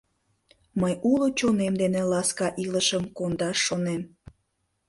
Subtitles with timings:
[0.81, 4.01] Мый уло чонем дене ласка илышым кондаш шонем.